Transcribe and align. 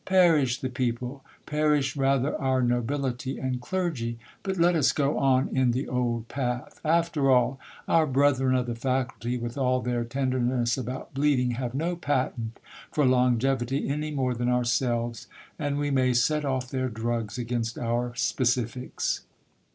Perish 0.07 0.61
the 0.61 0.69
people, 0.69 1.23
perish 1.45 1.95
rather 1.95 2.35
our 2.41 2.63
nobility 2.63 3.37
and 3.37 3.61
clergy! 3.61 4.17
But 4.41 4.57
let 4.57 4.75
us 4.75 4.91
go 4.93 5.19
on 5.19 5.49
in 5.55 5.73
the 5.73 5.87
old 5.87 6.27
path. 6.27 6.81
After 6.83 7.29
all, 7.29 7.59
our 7.87 8.07
brethren 8.07 8.55
of 8.55 8.65
the 8.65 8.73
faculty, 8.73 9.37
with 9.37 9.59
all 9.59 9.79
their 9.79 10.03
ten 10.03 10.31
derness 10.31 10.75
about 10.75 11.13
bleeding, 11.13 11.51
have 11.51 11.75
no 11.75 11.95
patent 11.95 12.57
for 12.91 13.05
longevity 13.05 13.89
any 13.89 14.09
more 14.09 14.33
than 14.33 14.49
ourselves; 14.49 15.27
and 15.59 15.77
we 15.77 15.91
may 15.91 16.15
set 16.15 16.45
off 16.45 16.71
their 16.71 16.89
drugs 16.89 17.37
against 17.37 17.77
our 17.77 18.13
specifics. 18.15 19.21